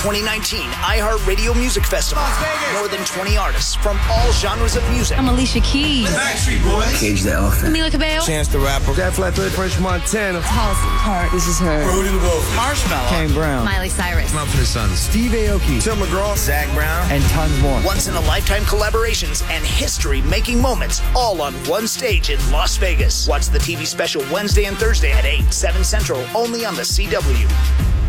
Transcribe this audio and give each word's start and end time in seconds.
2019 0.00 0.62
iHeartRadio 0.80 1.54
Music 1.54 1.84
Festival. 1.84 2.24
More 2.72 2.88
than 2.88 3.04
20 3.04 3.36
artists 3.36 3.74
from 3.74 4.00
all 4.08 4.32
genres 4.32 4.74
of 4.74 4.82
music. 4.88 5.18
I'm 5.18 5.28
Alicia 5.28 5.60
Keys. 5.60 6.10
The 6.10 6.16
Backstreet 6.16 6.64
Boys. 6.64 6.98
Cage 6.98 7.20
the 7.20 7.32
Elephant. 7.32 7.76
Camila 7.76 7.90
Cabello. 7.90 8.24
Chance 8.24 8.48
the 8.48 8.60
Rapper. 8.60 8.94
Def 8.94 9.18
Leppard. 9.18 9.52
French 9.52 9.78
Montana. 9.78 10.40
Halsey 10.40 10.88
Part. 11.04 11.30
This 11.32 11.46
is 11.46 11.58
her. 11.58 11.84
Rudy 11.92 12.08
the 12.08 12.24
Wolf. 12.24 12.42
Marshmello. 12.56 13.06
Kane 13.10 13.30
Brown. 13.34 13.62
Miley 13.62 13.90
Cyrus. 13.90 14.32
Mumford 14.32 14.64
Sons. 14.64 14.98
Steve 14.98 15.32
Aoki. 15.32 15.84
Tim 15.84 15.98
McGraw. 15.98 16.34
Zac 16.34 16.72
Brown. 16.72 17.06
And 17.12 17.22
tons 17.24 17.60
more. 17.60 17.78
Once 17.84 18.08
in 18.08 18.14
a 18.14 18.20
lifetime 18.20 18.62
collaborations 18.62 19.46
and 19.50 19.62
history 19.62 20.22
making 20.22 20.62
moments 20.62 21.02
all 21.14 21.42
on 21.42 21.52
one 21.68 21.86
stage 21.86 22.30
in 22.30 22.38
Las 22.50 22.78
Vegas. 22.78 23.28
Watch 23.28 23.48
the 23.48 23.58
TV 23.58 23.84
special 23.84 24.22
Wednesday 24.32 24.64
and 24.64 24.78
Thursday 24.78 25.12
at 25.12 25.26
8, 25.26 25.52
7 25.52 25.84
Central, 25.84 26.24
only 26.34 26.64
on 26.64 26.74
the 26.74 26.80
CW. 26.88 27.99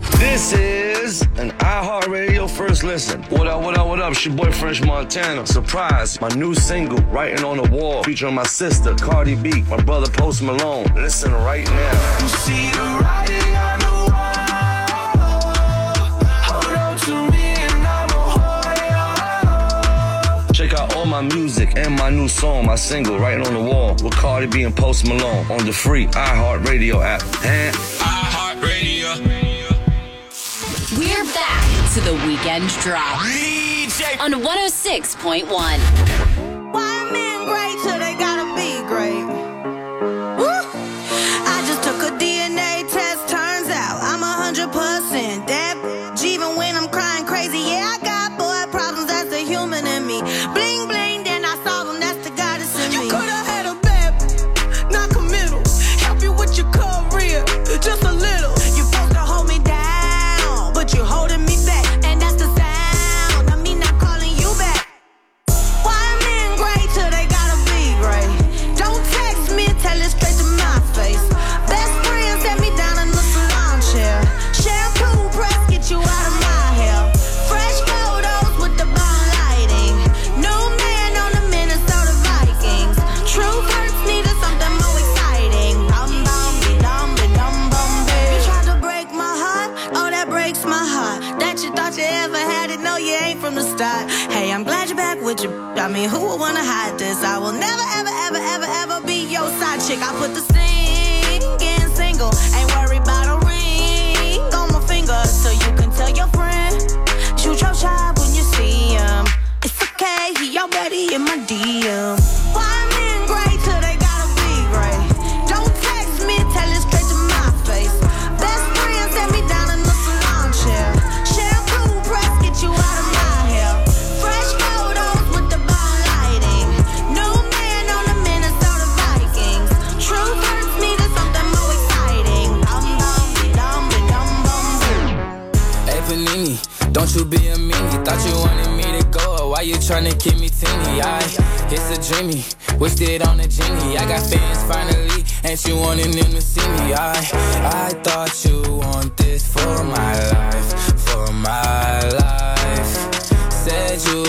This 0.00 0.52
is 0.52 1.22
an 1.38 1.50
iHeartRadio 1.52 2.48
first 2.50 2.84
listen. 2.84 3.22
What 3.24 3.46
up, 3.46 3.62
what 3.62 3.78
up, 3.78 3.86
what 3.86 4.00
up? 4.00 4.12
It's 4.12 4.24
your 4.24 4.34
boy 4.34 4.52
French 4.52 4.82
Montana. 4.82 5.46
Surprise, 5.46 6.20
my 6.20 6.28
new 6.30 6.54
single, 6.54 6.98
Writing 7.04 7.44
on 7.44 7.56
the 7.56 7.68
Wall, 7.70 8.02
featuring 8.02 8.34
my 8.34 8.44
sister, 8.44 8.94
Cardi 8.94 9.34
B, 9.34 9.62
my 9.62 9.76
brother 9.76 10.10
Post 10.10 10.42
Malone. 10.42 10.86
Listen 10.94 11.32
right 11.32 11.66
now. 11.66 12.18
You 12.20 12.28
see 12.28 12.70
the 12.70 12.98
writing 13.00 13.56
on 13.56 13.78
the 13.78 13.86
wall. 14.12 14.86
Hold 16.48 16.76
on 16.76 16.96
to 16.98 17.30
me 17.32 17.54
and 17.56 17.86
I'm 17.86 18.10
a 20.48 20.52
Check 20.52 20.72
out 20.74 20.94
all 20.96 21.06
my 21.06 21.22
music 21.22 21.76
and 21.76 21.94
my 21.96 22.10
new 22.10 22.28
song, 22.28 22.66
my 22.66 22.76
single, 22.76 23.18
Writing 23.18 23.46
on 23.46 23.54
the 23.54 23.62
Wall, 23.62 23.94
with 24.02 24.14
Cardi 24.14 24.46
B 24.46 24.62
and 24.64 24.76
Post 24.76 25.06
Malone 25.06 25.50
on 25.50 25.64
the 25.64 25.72
free 25.72 26.06
iHeartRadio 26.08 27.02
app. 27.02 27.22
And 27.44 27.74
iHeartRadio. 27.76 29.45
To 31.96 32.02
the 32.02 32.26
weekend 32.26 32.68
drop 32.82 33.20
DJ. 33.20 34.20
on 34.20 34.32
106.1. 34.32 36.25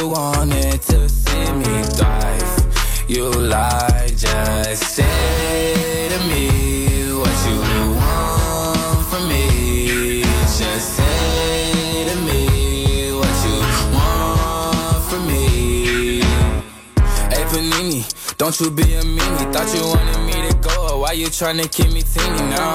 wanted 0.07 0.81
to 0.81 1.09
see 1.09 1.51
me 1.53 1.83
thrive. 1.95 3.05
You 3.07 3.29
lied, 3.31 4.17
just 4.17 4.83
say 4.95 6.09
to 6.09 6.19
me 6.27 7.13
what 7.13 7.37
you 7.47 7.59
want 7.95 9.05
from 9.09 9.27
me. 9.29 10.21
Just 10.57 10.95
say 10.95 12.05
to 12.09 12.15
me 12.21 13.11
what 13.13 13.35
you 13.45 13.59
want 13.95 15.03
from 15.09 15.27
me. 15.27 16.21
Hey 17.31 17.43
Panini, 17.51 18.03
don't 18.37 18.59
you 18.59 18.71
be 18.71 18.83
a 18.95 19.01
meanie. 19.03 19.53
Thought 19.53 19.73
you 19.75 19.83
wanted 19.87 20.19
me 20.25 20.49
to 20.49 20.55
go. 20.57 20.99
Why 20.99 21.13
you 21.13 21.27
tryna 21.27 21.71
keep 21.71 21.91
me 21.93 22.01
teeny 22.01 22.41
now? 22.49 22.73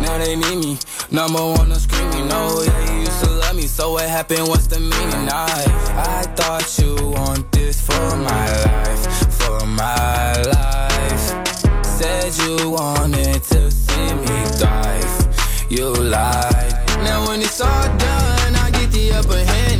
Now 0.00 0.18
they 0.18 0.36
need 0.36 0.56
me. 0.56 0.78
Number 1.10 1.42
one, 1.42 1.68
no 1.68 1.74
screaming. 1.76 2.28
No, 2.28 2.62
yeah, 2.62 2.92
you 2.92 3.00
used 3.00 3.24
to 3.24 3.31
love 3.62 3.68
me. 3.68 3.68
So 3.68 3.92
what 3.92 4.08
happened? 4.08 4.48
What's 4.48 4.66
the 4.66 4.80
meaning? 4.80 5.28
I, 5.30 5.64
I 5.96 6.22
thought 6.36 6.78
you 6.78 7.10
want 7.10 7.50
this 7.52 7.80
for 7.80 8.16
my 8.16 8.46
life, 8.64 9.32
for 9.32 9.66
my 9.66 10.42
life. 10.42 11.84
Said 11.84 12.32
you 12.44 12.70
wanted 12.70 13.42
to 13.42 13.70
see 13.70 14.14
me 14.14 14.44
thrive. 14.58 15.68
You 15.70 15.92
lied. 15.92 16.72
Now 17.04 17.26
when 17.28 17.40
it's 17.40 17.60
all 17.60 17.98
done, 17.98 18.56
I 18.56 18.70
get 18.72 18.90
the 18.92 19.12
upper 19.12 19.44
hand. 19.44 19.71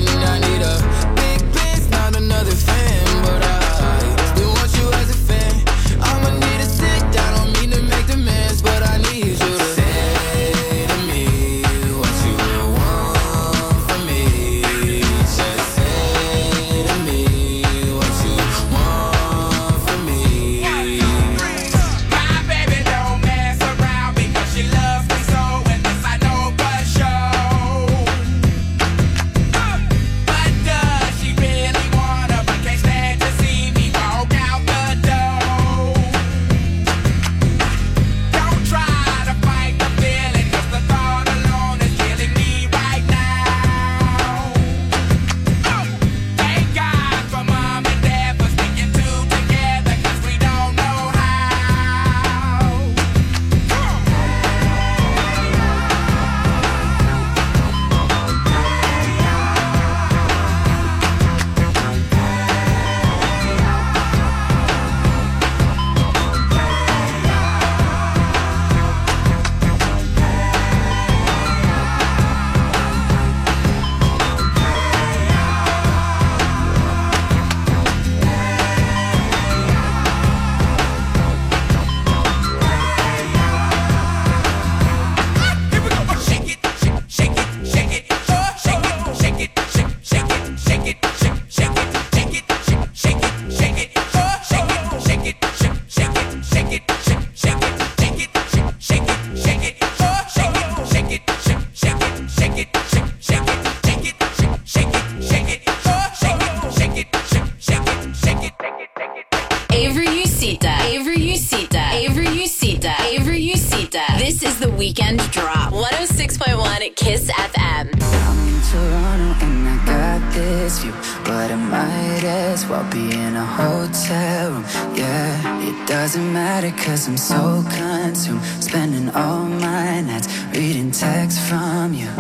Weekend 114.82 115.20
drop. 115.31 115.73
106.1 115.73 116.96
Kiss 116.96 117.31
FM. 117.31 117.87
I'm 118.26 118.38
in 118.49 118.58
Toronto 118.70 119.46
and 119.46 119.69
I 119.75 119.76
got 119.87 120.20
this 120.34 120.81
view, 120.81 120.90
but 121.25 121.52
I 121.52 121.58
might 121.75 122.25
as 122.25 122.67
well 122.67 122.82
be 122.90 123.05
in 123.25 123.37
a 123.37 123.46
hotel 123.61 124.50
room. 124.50 124.64
Yeah, 124.96 125.69
it 125.69 125.87
doesn't 125.87 126.32
matter 126.32 126.73
cause 126.84 127.06
I'm 127.06 127.17
so 127.17 127.62
consumed, 127.79 128.43
spending 128.58 129.08
all 129.11 129.44
my 129.44 130.00
nights 130.00 130.29
reading 130.52 130.90
texts 130.90 131.40
from 131.49 131.94
you. 131.94 132.11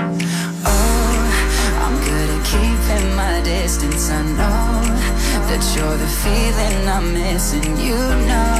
Oh, 0.70 1.18
I'm 1.84 1.96
good 2.08 2.28
at 2.36 2.42
keeping 2.52 3.08
my 3.22 3.36
distance. 3.42 4.08
I 4.08 4.22
know 4.38 4.70
that 5.48 5.62
you're 5.74 5.98
the 6.04 6.10
feeling 6.22 6.78
I'm 6.96 7.06
missing. 7.12 7.76
You 7.86 7.98
know 8.28 8.51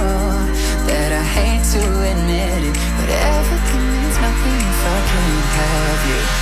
you. 6.08 6.41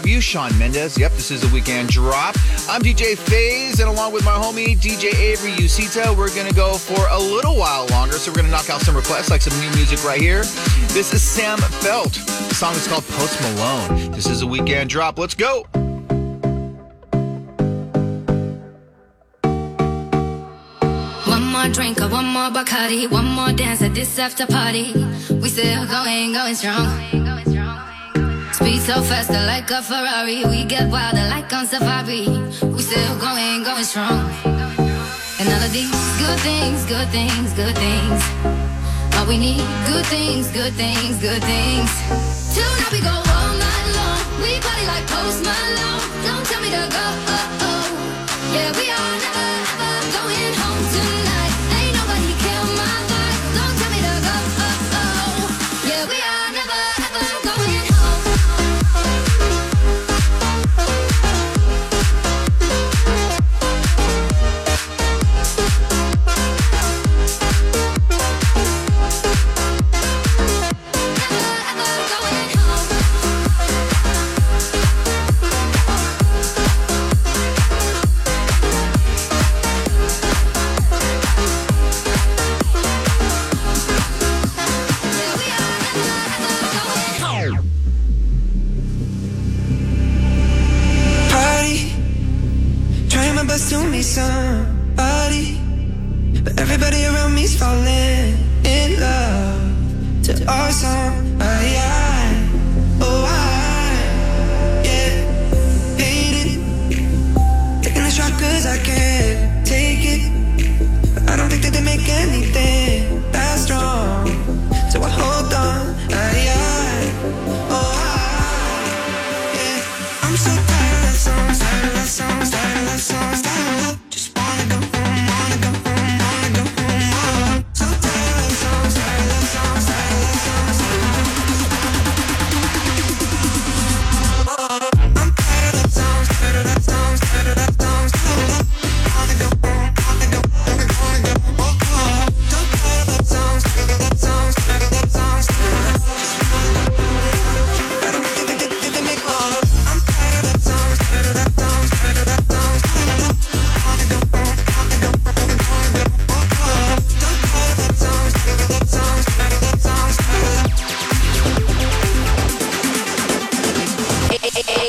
Have 0.00 0.08
you, 0.08 0.22
Shawn 0.22 0.58
Mendes. 0.58 0.96
Yep, 0.96 1.12
this 1.12 1.30
is 1.30 1.44
a 1.44 1.48
weekend 1.52 1.90
drop. 1.90 2.34
I'm 2.70 2.80
DJ 2.80 3.18
FaZe, 3.18 3.80
and 3.80 3.88
along 3.90 4.14
with 4.14 4.24
my 4.24 4.30
homie 4.30 4.74
DJ 4.74 5.12
Avery 5.14 5.50
Usita, 5.50 6.16
we're 6.16 6.34
gonna 6.34 6.54
go 6.54 6.72
for 6.72 7.06
a 7.10 7.18
little 7.18 7.54
while 7.54 7.86
longer. 7.88 8.14
So 8.14 8.30
we're 8.30 8.36
gonna 8.36 8.48
knock 8.48 8.70
out 8.70 8.80
some 8.80 8.96
requests, 8.96 9.28
like 9.28 9.42
some 9.42 9.52
new 9.60 9.70
music 9.76 10.02
right 10.02 10.18
here. 10.18 10.40
This 10.94 11.12
is 11.12 11.20
Sam 11.20 11.58
Feldt. 11.58 12.14
The 12.48 12.54
song 12.54 12.72
is 12.76 12.88
called 12.88 13.04
Post 13.08 13.42
Malone. 13.42 14.10
This 14.12 14.26
is 14.26 14.40
a 14.40 14.46
weekend 14.46 14.88
drop. 14.88 15.18
Let's 15.18 15.34
go. 15.34 15.66
One 21.26 21.44
more 21.52 21.68
drink 21.68 22.00
one 22.00 22.24
more 22.24 22.48
Bacardi, 22.48 23.10
one 23.10 23.26
more 23.26 23.52
dance 23.52 23.82
at 23.82 23.92
this 23.94 24.18
after 24.18 24.46
party. 24.46 24.94
We 25.28 25.50
still 25.50 25.86
going, 25.86 26.32
going 26.32 26.54
strong. 26.54 27.19
Speed 28.60 28.82
so 28.82 29.00
faster 29.00 29.40
like 29.46 29.70
a 29.70 29.80
Ferrari. 29.80 30.44
We 30.44 30.64
get 30.64 30.90
wilder 30.90 31.24
like 31.32 31.50
on 31.50 31.66
safari. 31.66 32.28
We 32.60 32.82
still 32.82 33.16
going, 33.16 33.64
going 33.64 33.84
strong. 33.84 34.28
And 35.40 35.48
all 35.48 35.64
of 35.64 35.72
these 35.72 35.88
good 36.20 36.38
things, 36.40 36.84
good 36.84 37.08
things, 37.08 37.54
good 37.54 37.74
things. 37.74 38.20
All 39.16 39.26
we 39.26 39.38
need, 39.38 39.64
good 39.88 40.04
things, 40.12 40.52
good 40.52 40.74
things, 40.74 41.16
good 41.24 41.40
things. 41.40 41.90
Tonight 42.52 42.92
we 42.92 43.00
go 43.00 43.16
all 43.16 43.52
night 43.56 43.86
long. 43.96 44.20
We 44.44 44.60
party 44.60 44.84
like 44.92 45.06
Post 45.08 45.40
Malone. 45.40 46.04
Don't 46.20 46.44
tell 46.44 46.60
me 46.60 46.68
to 46.68 46.84
go. 46.84 47.06
Oh, 47.32 47.64
oh. 47.64 48.52
Yeah, 48.52 48.76
we 48.76 48.89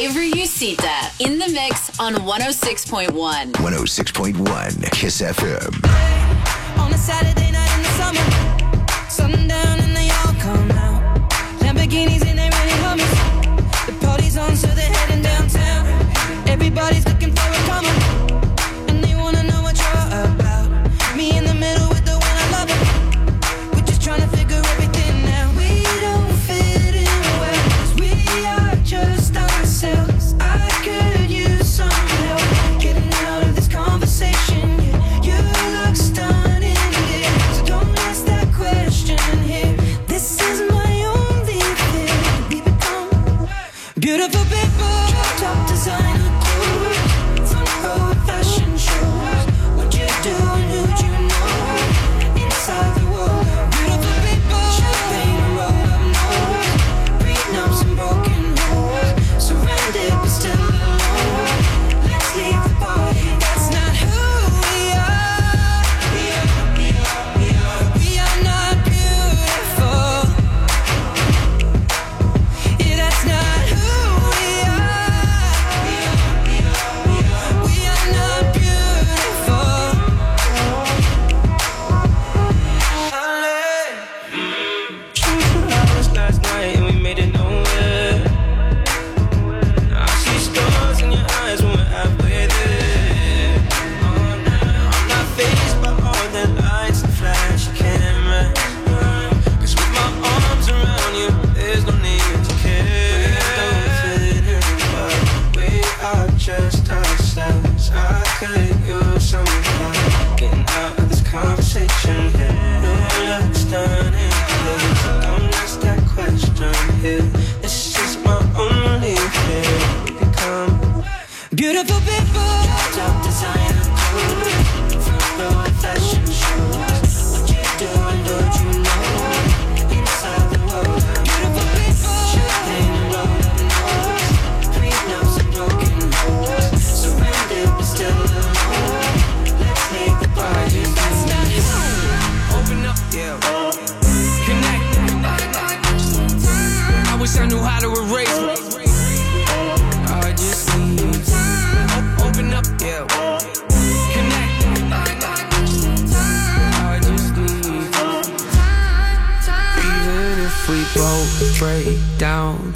Avery 0.01 0.31
Usita 0.31 1.13
in 1.21 1.37
the 1.37 1.47
mix 1.49 1.99
on 1.99 2.15
106.1. 2.15 3.51
106.1 3.51 4.91
Kiss 4.91 5.21
FM. 5.21 5.69
On 6.79 6.91
a 6.91 6.97
Saturday 6.97 7.51
night 7.51 7.71
in 7.75 7.83
the 7.83 7.89
summer, 8.01 9.09
sundown 9.11 9.79
and 9.79 9.95
they 9.95 10.09
all 10.09 10.33
come 10.41 10.71
out. 10.71 11.29
Lamborghinis 11.59 12.25
and 12.25 12.39
they 12.39 12.49
renting 12.49 12.81
Hummers. 12.81 13.13
The 13.85 13.93
party's 14.03 14.37
on, 14.37 14.55
so 14.55 14.65
they're 14.69 14.91
heading 14.91 15.21
downtown. 15.21 15.85
Everybody's 16.49 17.05
looking 17.05 17.35
for 17.35 17.50
Beautiful 44.11 44.43
people, 44.43 45.07
top 45.37 45.69
designer. 45.69 46.20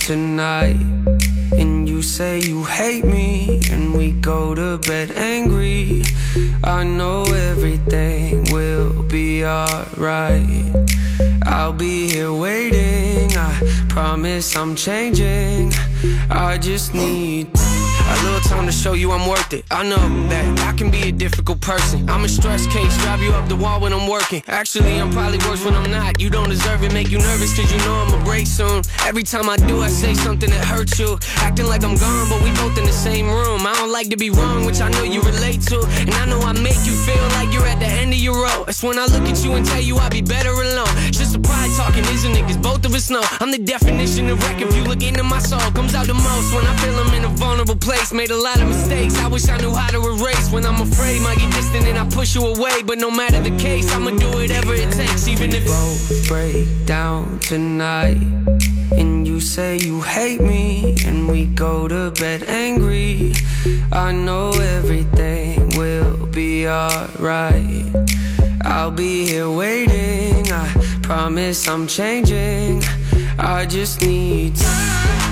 Tonight. 0.05 0.77
And 1.57 1.89
you 1.89 2.03
say 2.03 2.39
you 2.39 2.63
hate 2.63 3.03
me, 3.03 3.59
and 3.71 3.91
we 3.97 4.11
go 4.11 4.53
to 4.53 4.77
bed 4.77 5.09
angry. 5.11 6.03
I 6.63 6.83
know 6.83 7.23
everything 7.23 8.45
will 8.51 9.01
be 9.01 9.43
alright. 9.43 10.75
I'll 11.47 11.73
be 11.73 12.07
here 12.07 12.31
waiting. 12.31 13.35
I 13.35 13.85
promise 13.89 14.55
I'm 14.55 14.75
changing. 14.75 15.73
I 16.29 16.59
just 16.59 16.93
need 16.93 17.51
a 18.15 18.23
little 18.23 18.39
time 18.41 18.65
to 18.65 18.71
show 18.71 18.93
you 18.93 19.11
I'm 19.11 19.27
worth 19.27 19.53
it. 19.53 19.65
I 19.71 19.83
know 19.83 20.03
that 20.29 20.45
I 20.59 20.73
can 20.77 20.89
be 20.89 21.09
a 21.09 21.11
difficult 21.11 21.61
person. 21.61 22.09
I'm 22.09 22.23
a 22.23 22.29
stress 22.29 22.65
case, 22.67 22.95
drive 23.03 23.21
you 23.21 23.31
up 23.31 23.47
the 23.49 23.55
wall 23.55 23.79
when 23.81 23.93
I'm 23.93 24.07
working. 24.07 24.43
Actually, 24.47 24.99
I'm 24.99 25.11
probably 25.11 25.39
worse 25.39 25.63
when 25.65 25.75
I'm 25.75 25.89
not. 25.91 26.19
You 26.19 26.29
don't 26.29 26.49
deserve 26.49 26.83
it, 26.83 26.93
make 26.93 27.09
you 27.09 27.19
nervous 27.19 27.55
cause 27.55 27.71
you 27.71 27.77
know 27.79 27.95
I'ma 28.05 28.23
break 28.23 28.47
soon. 28.47 28.83
Every 29.05 29.23
time 29.23 29.49
I 29.49 29.57
do, 29.57 29.81
I 29.81 29.89
say 29.89 30.13
something 30.13 30.49
that 30.49 30.65
hurts 30.65 30.99
you. 30.99 31.17
Acting 31.37 31.67
like 31.67 31.83
I'm 31.83 31.95
gone, 31.97 32.29
but 32.29 32.41
we 32.43 32.51
both 32.51 32.77
in 32.77 32.85
the 32.85 32.93
same 32.93 33.27
room. 33.27 33.65
I 33.65 33.73
don't 33.75 33.91
like 33.91 34.09
to 34.09 34.17
be 34.17 34.29
wrong, 34.29 34.65
which 34.65 34.81
I 34.81 34.89
know 34.89 35.03
you 35.03 35.21
relate 35.21 35.61
to. 35.73 35.79
And 35.99 36.13
I 36.13 36.25
know 36.25 36.39
I 36.39 36.53
make 36.53 36.81
you 36.85 36.93
feel 36.93 37.25
like 37.37 37.53
you're 37.53 37.67
at 37.67 37.79
the 37.79 37.87
end 37.87 38.13
of 38.13 38.19
your 38.19 38.35
rope. 38.43 38.67
That's 38.67 38.83
when 38.83 38.97
I 38.99 39.05
look 39.05 39.23
at 39.23 39.43
you 39.43 39.53
and 39.53 39.65
tell 39.65 39.81
you 39.81 39.97
I'd 39.97 40.11
be 40.11 40.21
better 40.21 40.51
alone. 40.51 40.93
Just 41.11 41.35
a 41.35 41.39
pride 41.39 41.71
talking, 41.77 42.05
isn't 42.05 42.35
it? 42.35 42.43
Cause 42.43 42.57
both 42.57 42.85
of 42.85 42.93
us 42.93 43.09
know 43.09 43.23
I'm 43.39 43.51
the 43.51 43.59
definition 43.59 44.29
of 44.29 44.41
wreck. 44.43 44.61
If 44.61 44.75
you 44.75 44.83
look 44.83 45.03
into 45.03 45.23
my 45.23 45.39
soul, 45.39 45.59
comes 45.71 45.95
out 45.95 46.07
the 46.07 46.13
most 46.13 46.53
when 46.53 46.65
I 46.65 46.75
feel 46.77 46.95
I'm 46.95 47.13
in 47.13 47.25
a 47.25 47.29
vulnerable 47.29 47.75
place. 47.75 48.04
Made 48.13 48.31
a 48.31 48.37
lot 48.37 48.61
of 48.61 48.67
mistakes. 48.69 49.17
I 49.17 49.27
wish 49.27 49.49
I 49.49 49.57
knew 49.57 49.73
how 49.73 49.89
to 49.89 49.97
erase. 49.97 50.49
When 50.49 50.65
I'm 50.65 50.79
afraid, 50.79 51.21
might 51.21 51.37
get 51.37 51.51
distant 51.51 51.85
and 51.85 51.97
I 51.97 52.07
push 52.07 52.33
you 52.35 52.45
away. 52.45 52.81
But 52.83 52.97
no 52.97 53.11
matter 53.11 53.41
the 53.41 53.55
case, 53.57 53.91
I'ma 53.93 54.11
do 54.11 54.29
whatever 54.29 54.73
it 54.73 54.91
takes, 54.93 55.27
even 55.27 55.51
if 55.51 55.65
both 55.65 56.27
break 56.29 56.85
down 56.85 57.39
tonight. 57.39 58.21
And 58.95 59.27
you 59.27 59.41
say 59.41 59.77
you 59.77 60.01
hate 60.01 60.39
me, 60.39 60.95
and 61.05 61.27
we 61.27 61.47
go 61.47 61.87
to 61.87 62.11
bed 62.11 62.43
angry. 62.43 63.33
I 63.91 64.13
know 64.13 64.51
everything 64.51 65.75
will 65.75 66.27
be 66.27 66.69
alright. 66.69 67.85
I'll 68.61 68.91
be 68.91 69.25
here 69.25 69.49
waiting. 69.49 70.51
I 70.51 70.67
promise 71.01 71.67
I'm 71.67 71.85
changing. 71.87 72.83
I 73.37 73.65
just 73.65 74.01
need 74.01 74.53
Yeah, 74.57 75.24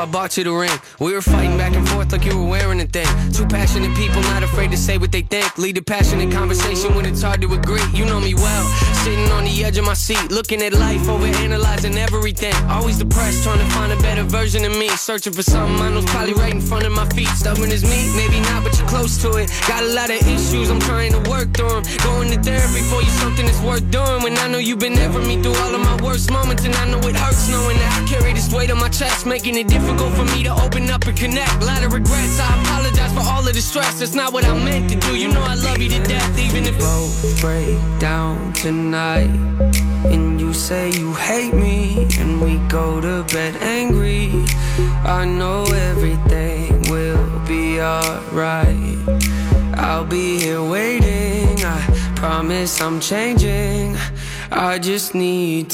I 0.00 0.06
bought 0.06 0.34
you 0.38 0.44
the 0.44 0.52
ring. 0.52 0.78
We 0.98 1.12
were 1.12 1.20
fighting 1.20 1.58
back 1.58 1.74
and 1.74 1.86
forth 1.86 2.10
like 2.10 2.24
you 2.24 2.34
were 2.38 2.48
wearing 2.48 2.80
a 2.80 2.86
thing. 2.86 3.06
Two 3.32 3.46
passionate 3.46 3.94
people, 3.94 4.22
not 4.32 4.42
afraid 4.42 4.70
to 4.70 4.76
say 4.78 4.96
what 4.96 5.12
they 5.12 5.20
think. 5.20 5.58
Lead 5.58 5.76
a 5.76 5.82
passionate 5.82 6.32
conversation 6.32 6.94
when 6.94 7.04
it's 7.04 7.20
hard 7.20 7.42
to 7.42 7.52
agree. 7.52 7.84
You 7.92 8.06
know 8.06 8.18
me 8.18 8.32
well. 8.32 8.64
Sitting 9.04 9.28
on 9.32 9.44
the 9.44 9.62
edge 9.62 9.76
of 9.76 9.84
my 9.84 9.92
seat, 9.92 10.30
looking 10.30 10.62
at 10.62 10.72
life, 10.72 11.06
over 11.06 11.26
analyzing 11.26 11.98
everything. 11.98 12.54
Always 12.70 12.96
depressed, 12.96 13.44
trying 13.44 13.58
to 13.58 13.66
find 13.74 13.92
a 13.92 13.96
better 13.96 14.22
version 14.22 14.64
of 14.64 14.72
me. 14.72 14.88
Searching 14.88 15.34
for 15.34 15.42
something 15.42 15.76
I 15.82 15.90
know's 15.90 16.06
probably 16.06 16.32
right 16.32 16.54
in 16.54 16.62
front 16.62 16.86
of 16.86 16.92
my 16.92 17.06
feet. 17.10 17.28
Stubborn 17.36 17.70
as 17.70 17.84
me, 17.84 18.08
maybe 18.16 18.40
not, 18.40 18.64
but 18.64 18.78
you're 18.78 18.88
close 18.88 19.20
to 19.20 19.36
it. 19.36 19.50
Got 19.68 19.82
a 19.82 19.92
lot 19.92 20.08
of 20.08 20.16
issues, 20.26 20.70
I'm 20.70 20.80
trying 20.80 21.12
to 21.12 21.28
work 21.28 21.52
through 21.52 21.76
them. 21.76 21.84
Going 22.04 22.30
to 22.30 22.40
therapy 22.40 22.80
for 22.88 23.02
you, 23.02 23.10
something 23.20 23.44
that's 23.44 23.60
worth 23.60 23.84
doing. 23.90 24.22
When 24.22 24.38
I 24.38 24.48
know 24.48 24.58
you've 24.58 24.78
been 24.78 24.94
there 24.94 25.12
for 25.12 25.20
me 25.20 25.42
through 25.42 25.56
all 25.60 25.74
of 25.74 25.80
my 25.82 25.96
worst 26.02 26.30
moments, 26.30 26.64
and 26.64 26.74
I 26.74 26.88
know 26.88 27.00
it 27.00 27.16
hurts 27.16 27.50
knowing 27.50 27.76
that 27.76 28.00
I 28.00 28.08
carry 28.08 28.32
this 28.32 28.50
weight 28.50 28.70
on 28.70 28.78
my 28.78 28.88
chest, 28.88 29.26
making 29.26 29.56
it 29.56 29.68
difficult 29.90 30.14
for 30.14 30.36
me 30.36 30.42
to 30.44 30.52
open 30.62 30.88
up 30.90 31.04
and 31.06 31.16
connect. 31.16 31.62
A 31.62 31.64
lot 31.64 31.82
of 31.82 31.92
regrets, 31.92 32.38
I 32.38 32.62
apologize 32.62 33.12
for 33.12 33.20
all 33.20 33.46
of 33.46 33.54
the 33.54 33.60
stress. 33.60 33.98
That's 33.98 34.14
not 34.14 34.32
what 34.32 34.44
I 34.44 34.52
meant 34.64 34.90
to 34.90 34.96
do. 34.96 35.16
You 35.16 35.28
know 35.28 35.42
I 35.42 35.54
love 35.54 35.78
you 35.78 35.88
to 35.90 36.02
death, 36.04 36.38
even 36.38 36.64
if 36.64 36.78
both 36.78 37.40
break 37.40 37.76
down 37.98 38.52
tonight. 38.52 39.30
And 40.12 40.40
you 40.40 40.52
say 40.52 40.90
you 40.92 41.12
hate 41.14 41.54
me, 41.54 42.06
and 42.18 42.40
we 42.40 42.58
go 42.68 43.00
to 43.00 43.24
bed 43.34 43.56
angry. 43.56 44.30
I 45.04 45.24
know 45.24 45.64
everything 45.64 46.88
will 46.88 47.26
be 47.46 47.80
alright. 47.80 48.98
I'll 49.74 50.06
be 50.06 50.38
here 50.38 50.62
waiting. 50.62 51.64
I 51.64 52.12
promise 52.16 52.80
I'm 52.80 53.00
changing. 53.00 53.96
I 54.52 54.78
just 54.78 55.14
need 55.14 55.70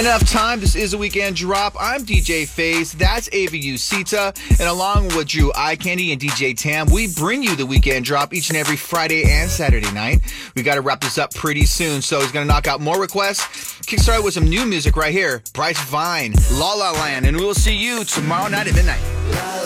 Enough 0.00 0.30
time. 0.30 0.60
This 0.60 0.76
is 0.76 0.94
a 0.94 0.98
weekend 0.98 1.36
drop. 1.36 1.76
I'm 1.78 2.06
DJ 2.06 2.48
Faze. 2.48 2.94
That's 2.94 3.28
Ava 3.32 3.76
Sita. 3.76 4.32
And 4.48 4.62
along 4.62 5.08
with 5.08 5.28
Drew 5.28 5.52
Eye 5.54 5.76
Candy 5.76 6.10
and 6.10 6.18
DJ 6.18 6.56
Tam, 6.56 6.86
we 6.86 7.12
bring 7.12 7.42
you 7.42 7.54
the 7.54 7.66
weekend 7.66 8.06
drop 8.06 8.32
each 8.32 8.48
and 8.48 8.56
every 8.56 8.78
Friday 8.78 9.24
and 9.30 9.50
Saturday 9.50 9.92
night. 9.92 10.20
We 10.56 10.62
got 10.62 10.76
to 10.76 10.80
wrap 10.80 11.02
this 11.02 11.18
up 11.18 11.34
pretty 11.34 11.66
soon. 11.66 12.00
So 12.00 12.18
he's 12.20 12.32
going 12.32 12.48
to 12.48 12.50
knock 12.50 12.66
out 12.66 12.80
more 12.80 12.98
requests. 12.98 13.42
Kickstart 13.82 14.24
with 14.24 14.32
some 14.32 14.48
new 14.48 14.64
music 14.64 14.96
right 14.96 15.12
here. 15.12 15.42
Bryce 15.52 15.78
Vine, 15.90 16.32
La 16.52 16.72
La 16.72 16.92
Land. 16.92 17.26
And 17.26 17.36
we'll 17.36 17.52
see 17.52 17.76
you 17.76 18.02
tomorrow 18.04 18.48
night 18.48 18.68
at 18.68 18.74
midnight. 18.74 19.59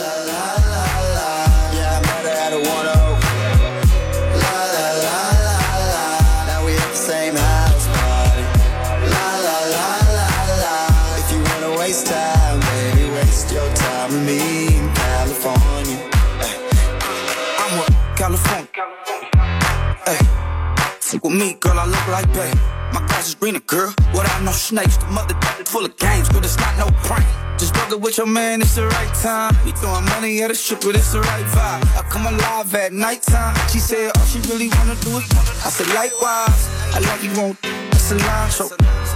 With 21.23 21.33
me, 21.33 21.54
girl, 21.61 21.78
I 21.78 21.87
look 21.87 22.06
like 22.09 22.30
that. 22.33 22.54
My 22.92 23.00
grass 23.06 23.28
is 23.28 23.35
greener, 23.37 23.61
girl. 23.61 23.94
Without 24.12 24.42
no 24.42 24.50
snakes, 24.50 24.97
the 24.97 25.06
mother 25.06 25.35
full 25.64 25.85
of 25.85 25.97
games, 25.97 26.28
girl, 26.28 26.42
it's 26.42 26.59
not 26.59 26.76
no 26.76 26.87
prank. 27.06 27.25
Just 27.56 27.73
bugging 27.75 28.00
with 28.00 28.18
your 28.18 28.26
man, 28.26 28.61
it's 28.61 28.75
the 28.75 28.87
right 28.87 29.14
time. 29.23 29.54
He 29.64 29.71
throwing 29.73 30.04
money 30.06 30.42
at 30.42 30.50
a 30.50 30.54
stripper, 30.54 30.90
it's 30.90 31.12
the 31.12 31.21
right 31.21 31.47
vibe. 31.54 31.83
I 31.97 32.02
come 32.11 32.26
alive 32.26 32.75
at 32.75 32.92
nighttime. 32.92 33.54
She 33.71 33.78
said, 33.78 34.11
all 34.16 34.26
she 34.26 34.40
really 34.50 34.69
wanna 34.76 34.97
do 35.06 35.17
is. 35.19 35.25
I 35.65 35.71
said, 35.71 35.86
likewise. 35.95 36.69
I 36.95 36.99
like 36.99 37.23
you 37.23 37.32
won't. 37.41 37.58
It's 37.95 38.10
a 38.10 38.17
lie. 38.17 38.49
show. 38.50 38.69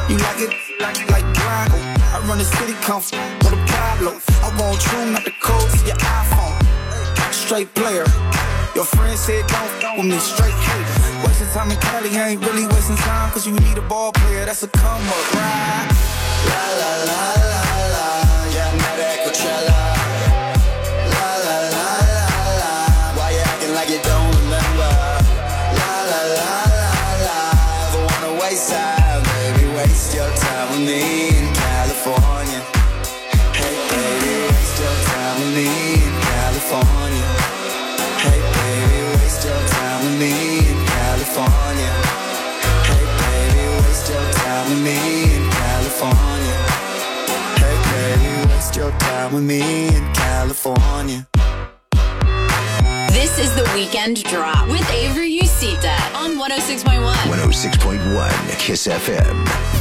You 0.08 0.16
like 0.18 0.38
it, 0.38 0.54
like 0.80 0.98
it, 1.02 1.10
like 1.10 1.26
grind. 1.34 1.72
I 2.14 2.22
run 2.28 2.38
the 2.38 2.44
city, 2.44 2.74
come 2.86 3.02
for 3.02 3.50
the 3.50 3.60
Pablo. 3.66 4.14
I 4.46 4.48
want 4.54 4.80
you, 4.86 5.12
not 5.12 5.24
the 5.24 5.34
code 5.42 5.68
to 5.68 5.86
your 5.86 5.96
iPhone. 5.98 6.54
Straight 7.32 7.74
player. 7.74 8.06
Your 8.74 8.84
friend 8.84 9.18
said 9.18 9.46
don't 9.48 9.98
with 9.98 10.06
me, 10.06 10.18
straight 10.18 10.54
hate 10.54 10.87
if 11.48 11.56
I'm 11.56 11.70
in 11.70 11.78
Cali, 11.78 12.10
I 12.10 12.28
ain't 12.30 12.44
really 12.44 12.66
wasting 12.66 12.96
time, 12.96 13.30
cause 13.32 13.46
you 13.46 13.52
need 13.52 13.78
a 13.78 13.82
ball 13.82 14.12
player, 14.12 14.44
that's 14.44 14.62
a 14.62 14.68
come 14.68 15.02
up, 15.08 15.34
right? 15.34 15.88
La 16.50 16.64
la 16.80 16.92
la 17.08 17.22
la 17.52 17.62
la, 17.94 18.08
yeah, 18.52 18.68
I'm 18.68 18.76
not 18.84 18.98
at 19.08 19.18
Coachella. 19.24 19.80
La 21.14 21.28
la 21.46 21.56
la 21.74 21.88
la 22.16 22.28
la, 22.60 22.72
why 23.16 23.30
you 23.32 23.42
acting 23.50 23.72
like 23.72 23.88
you 23.88 24.00
don't 24.04 24.28
remember? 24.40 24.92
La 25.80 25.94
la 26.12 26.20
la 26.36 26.52
la 26.82 27.00
la, 27.26 27.40
ever 27.88 28.02
wanna 28.08 28.40
waste 28.40 28.70
time, 28.70 29.22
baby, 29.32 29.64
waste 29.76 30.14
your 30.14 30.30
time 30.36 30.68
with 30.72 30.84
me. 30.86 31.57
down 49.28 49.34
with 49.34 49.44
me 49.44 49.88
in 49.88 50.12
California. 50.14 51.26
This 53.10 53.38
is 53.38 53.54
the 53.54 53.70
Weekend 53.74 54.22
Drop 54.24 54.68
with 54.68 54.88
Avery 54.90 55.38
Usita 55.38 56.14
on 56.14 56.36
106.1. 56.36 57.02
106.1 57.02 58.58
Kiss 58.58 58.86
FM. 58.86 59.77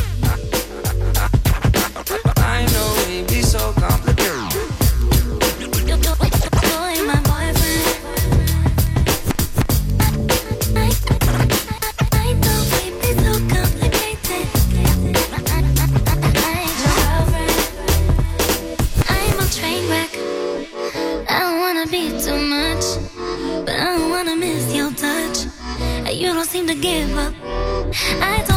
give 26.81 27.17
up. 27.17 27.33
I 28.21 28.43
don't 28.47 28.56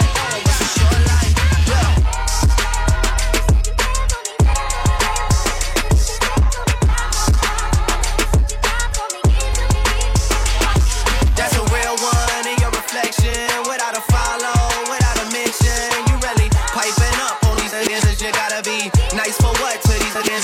On 17.81 17.87
these 17.87 18.01
niggas. 18.01 18.21
You 18.21 18.31
gotta 18.31 18.61
be 18.63 18.91
nice 19.15 19.37
for 19.37 19.53
what 19.61 19.81
to 19.81 19.91
these 19.91 20.13
niggas? 20.13 20.40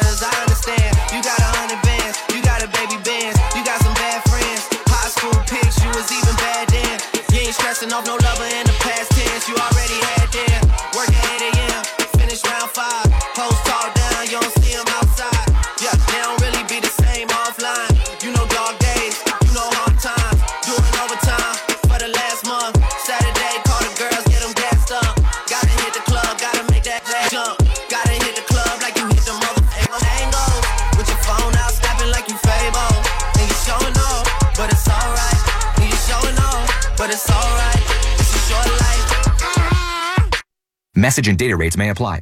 Message 41.18 41.30
and 41.30 41.40
data 41.40 41.58
rates 41.58 41.78
may 41.78 41.90
apply. 41.90 42.16